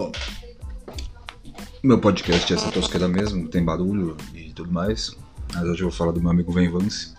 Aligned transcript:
Bom, 0.00 0.12
meu 1.82 1.98
podcast 1.98 2.50
é 2.50 2.56
essa 2.56 2.72
tosqueira 2.72 3.06
mesmo, 3.06 3.48
tem 3.48 3.62
barulho 3.62 4.16
e 4.34 4.50
tudo 4.54 4.72
mais. 4.72 5.14
Mas 5.52 5.62
hoje 5.64 5.82
eu 5.82 5.90
vou 5.90 5.92
falar 5.94 6.12
do 6.12 6.22
meu 6.22 6.30
amigo 6.30 6.50
Van 6.50 6.70
Vance, 6.70 7.12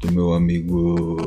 do 0.00 0.10
meu 0.10 0.32
amigo 0.32 1.20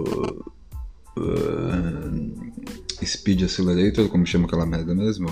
uh, 1.18 3.06
Speed 3.06 3.44
Accelerator, 3.44 4.10
como 4.10 4.26
chama 4.26 4.48
aquela 4.48 4.66
merda 4.66 4.96
mesmo. 4.96 5.30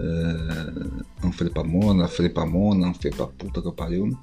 Uh, 0.00 1.04
Anfrepamona, 1.22 2.08
Frepamona, 2.08 2.88
Anfrepa 2.88 3.28
puta 3.28 3.62
que 3.62 3.68
eu 3.68 3.72
pariu. 3.72 4.18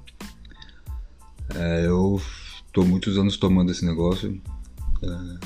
É, 1.54 1.86
eu 1.86 2.20
tô 2.74 2.84
muitos 2.84 3.16
anos 3.16 3.38
tomando 3.38 3.72
esse 3.72 3.86
negócio. 3.86 4.38
É, 5.02 5.38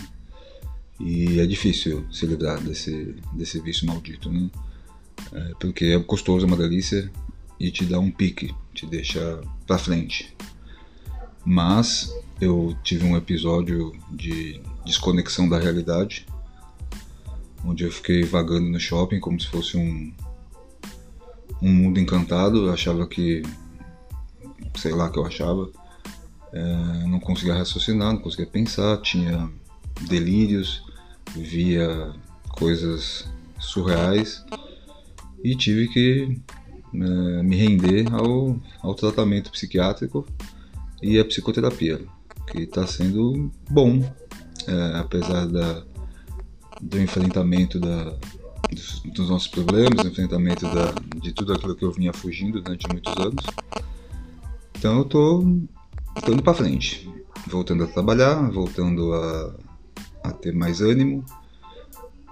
e 0.99 1.39
é 1.39 1.47
difícil 1.47 2.05
se 2.11 2.27
livrar 2.27 2.61
desse, 2.61 3.15
desse 3.35 3.61
vício 3.61 3.87
maldito, 3.87 4.33
né? 4.33 4.51
É, 5.33 5.53
porque 5.61 5.87
é 5.87 5.99
gostoso, 5.99 6.45
é 6.45 6.49
uma 6.49 6.57
delícia 6.57 7.11
e 7.59 7.71
te 7.71 7.85
dá 7.85 7.99
um 7.99 8.11
pique, 8.11 8.55
te 8.75 8.87
deixa 8.87 9.41
pra 9.67 9.79
frente. 9.79 10.35
Mas 11.45 12.13
eu 12.41 12.77
tive 12.83 13.05
um 13.05 13.17
episódio 13.17 13.93
de 14.11 14.61
desconexão 14.85 15.49
da 15.49 15.59
realidade, 15.59 16.27
onde 17.65 17.85
eu 17.85 17.93
fiquei 17.93 18.25
vagando 18.25 18.69
no 18.69 18.81
shopping 18.81 19.21
como 19.21 19.39
se 19.41 19.47
fosse 19.47 19.77
um, 19.77 20.13
um 21.63 21.73
mundo 21.73 22.01
encantado. 22.01 22.67
Eu 22.67 22.73
achava 22.73 23.07
que, 23.07 23.43
sei 24.77 24.93
lá, 24.93 25.11
que 25.11 25.19
eu 25.19 25.27
achava, 25.27 25.71
é, 26.53 27.05
não 27.07 27.21
conseguia 27.21 27.55
raciocinar, 27.55 28.13
não 28.13 28.21
conseguia 28.21 28.47
pensar, 28.47 29.01
tinha 29.03 29.49
delírios, 30.09 30.83
via 31.37 32.13
coisas 32.49 33.29
surreais 33.59 34.45
e 35.43 35.55
tive 35.57 35.89
que 35.89 36.41
é, 36.95 37.43
me 37.43 37.57
render 37.57 38.13
ao, 38.13 38.59
ao 38.83 38.95
tratamento 38.95 39.51
psiquiátrico 39.51 40.27
e 41.03 41.19
à 41.19 41.25
psicoterapia, 41.25 42.01
que 42.51 42.63
está 42.63 42.87
sendo 42.87 43.51
bom, 43.71 44.01
é, 44.67 44.99
apesar 44.99 45.47
da, 45.47 45.85
do 46.81 47.01
enfrentamento 47.01 47.79
da, 47.79 48.17
dos, 48.71 49.01
dos, 49.15 49.31
nossos 49.31 49.49
problemas, 49.49 50.05
enfrentamento 50.05 50.67
da, 50.67 50.93
de 51.21 51.33
tudo 51.33 51.53
aquilo 51.53 51.77
que 51.77 51.85
eu 51.85 51.93
vinha 51.93 52.13
fugindo 52.13 52.61
durante 52.61 52.87
muitos 52.89 53.17
anos. 53.17 53.45
Então 54.79 54.99
eu 54.99 55.05
tô 55.05 55.43
indo 56.29 56.43
para 56.43 56.55
frente, 56.55 57.09
voltando 57.47 57.85
a 57.85 57.87
trabalhar, 57.87 58.51
voltando 58.51 59.13
a 59.15 59.55
a 60.23 60.33
ter 60.33 60.53
mais 60.53 60.81
ânimo. 60.81 61.25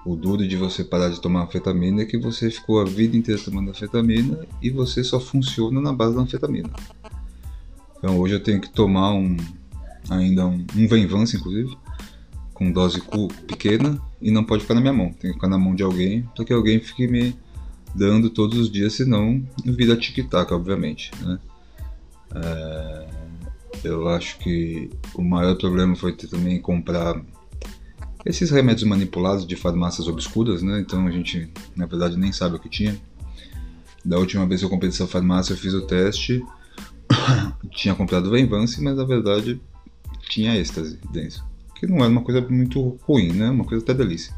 O 0.08 0.16
duro 0.16 0.48
de 0.48 0.56
você 0.56 0.82
parar 0.82 1.10
de 1.10 1.20
tomar 1.20 1.42
anfetamina 1.42 2.00
é 2.00 2.06
que 2.06 2.16
você 2.16 2.50
ficou 2.50 2.80
a 2.80 2.84
vida 2.86 3.14
inteira 3.14 3.38
tomando 3.44 3.68
anfetamina 3.68 4.46
e 4.62 4.70
você 4.70 5.04
só 5.04 5.20
funciona 5.20 5.82
na 5.82 5.92
base 5.92 6.16
da 6.16 6.22
anfetamina. 6.22 6.70
Então 7.98 8.18
hoje 8.18 8.32
eu 8.32 8.42
tenho 8.42 8.58
que 8.58 8.70
tomar 8.70 9.12
um 9.12 9.36
ainda 10.08 10.46
um, 10.46 10.64
um 10.74 10.88
Venvance, 10.88 11.36
inclusive, 11.36 11.76
com 12.54 12.72
dose 12.72 13.02
pequena 13.46 14.00
e 14.18 14.30
não 14.30 14.44
pode 14.44 14.62
ficar 14.62 14.76
na 14.76 14.80
minha 14.80 14.94
mão. 14.94 15.12
Tem 15.12 15.30
que 15.30 15.34
ficar 15.34 15.48
na 15.48 15.58
mão 15.58 15.74
de 15.74 15.82
alguém 15.82 16.22
para 16.34 16.42
que 16.42 16.54
alguém 16.54 16.80
fique 16.80 17.06
me 17.06 17.36
dando 17.94 18.30
todos 18.30 18.56
os 18.56 18.72
dias, 18.72 18.94
senão 18.94 19.46
vira 19.62 19.94
tic-tac, 19.94 20.50
obviamente. 20.54 21.10
Né? 21.20 21.38
É, 22.34 23.08
eu 23.84 24.08
acho 24.08 24.38
que 24.38 24.88
o 25.14 25.22
maior 25.22 25.54
problema 25.58 25.94
foi 25.94 26.14
ter 26.14 26.28
também 26.28 26.58
comprar 26.58 27.22
esses 28.24 28.50
remédios 28.50 28.88
manipulados 28.88 29.46
de 29.46 29.56
farmácias 29.56 30.08
obscuras, 30.08 30.62
né? 30.62 30.80
Então 30.80 31.06
a 31.06 31.10
gente, 31.10 31.48
na 31.76 31.86
verdade, 31.86 32.16
nem 32.16 32.32
sabe 32.32 32.56
o 32.56 32.58
que 32.58 32.68
tinha. 32.68 32.98
Da 34.04 34.18
última 34.18 34.46
vez 34.46 34.60
que 34.60 34.66
eu 34.66 34.70
comprei 34.70 34.90
dessa 34.90 35.06
farmácia, 35.06 35.52
eu 35.52 35.56
fiz 35.56 35.74
o 35.74 35.82
teste. 35.82 36.44
tinha 37.70 37.94
comprado 37.94 38.30
Venvance, 38.30 38.82
mas 38.82 38.96
na 38.96 39.04
verdade 39.04 39.60
tinha 40.28 40.56
êxtase 40.56 40.98
dentro. 41.12 41.42
Que 41.74 41.86
não 41.86 41.98
era 41.98 42.08
uma 42.08 42.22
coisa 42.22 42.40
muito 42.40 42.98
ruim, 43.02 43.32
né? 43.32 43.50
Uma 43.50 43.64
coisa 43.64 43.82
até 43.82 43.94
delícia. 43.94 44.34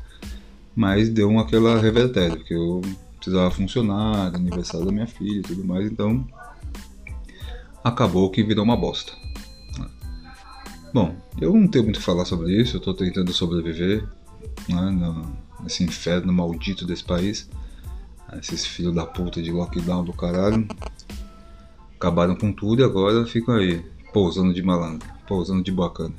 Mas 0.75 1.09
deu 1.09 1.29
uma 1.29 1.43
aquela 1.43 1.81
revertério, 1.81 2.45
que 2.45 2.55
eu 2.55 2.81
precisava 3.17 3.51
funcionar, 3.51 4.35
aniversário 4.35 4.87
da 4.87 4.93
minha 4.93 5.07
filha 5.07 5.41
e 5.41 5.43
tudo 5.43 5.65
mais, 5.65 5.91
então 5.91 6.27
acabou 7.85 8.31
que 8.31 8.43
virou 8.43 8.65
uma 8.65 8.77
bosta. 8.77 9.13
Bom, 10.93 11.15
eu 11.41 11.55
não 11.55 11.69
tenho 11.69 11.85
muito 11.85 11.97
o 11.97 12.01
que 12.01 12.05
falar 12.05 12.25
sobre 12.25 12.53
isso, 12.61 12.77
eu 12.77 12.79
estou 12.79 12.95
tentando 12.95 13.33
sobreviver 13.33 14.05
né, 14.69 14.91
no, 14.91 15.37
nesse 15.63 15.85
inferno 15.85 16.33
maldito 16.33 16.85
desse 16.85 17.05
país. 17.05 17.49
Esses 18.39 18.65
filhos 18.65 18.95
da 18.95 19.05
puta 19.07 19.43
de 19.43 19.51
lockdown 19.51 20.05
do 20.05 20.13
caralho 20.13 20.67
acabaram 21.97 22.35
com 22.35 22.53
tudo 22.53 22.81
e 22.81 22.85
agora 22.85 23.27
ficam 23.27 23.57
aí, 23.57 23.85
pousando 24.13 24.55
de 24.55 24.63
malandro, 24.63 25.09
pousando 25.27 25.63
de 25.63 25.71
bacana. 25.71 26.15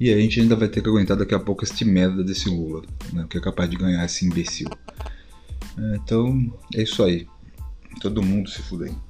E 0.00 0.12
a 0.12 0.16
gente 0.16 0.40
ainda 0.40 0.54
vai 0.54 0.68
ter 0.68 0.80
que 0.80 0.88
aguentar 0.88 1.16
daqui 1.16 1.34
a 1.34 1.40
pouco 1.40 1.64
este 1.64 1.84
merda 1.84 2.22
desse 2.22 2.48
Lula, 2.48 2.82
né, 3.12 3.26
que 3.28 3.36
é 3.36 3.40
capaz 3.40 3.68
de 3.68 3.76
ganhar 3.76 4.04
esse 4.04 4.24
imbecil. 4.24 4.68
É, 5.76 5.96
então, 5.96 6.52
é 6.74 6.82
isso 6.82 7.02
aí. 7.02 7.26
Todo 8.00 8.22
mundo 8.22 8.48
se 8.48 8.62
fudendo. 8.62 9.07